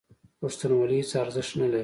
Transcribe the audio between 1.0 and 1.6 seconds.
هېڅ ارزښت